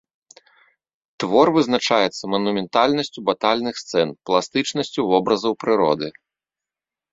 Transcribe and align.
Твор 1.23 1.47
вызначаецца 1.57 2.23
манументальнасцю 2.35 3.19
батальных 3.29 3.75
сцэн, 3.83 4.07
пластычнасцю 4.31 5.01
вобразаў 5.13 5.53
прыроды. 5.67 6.07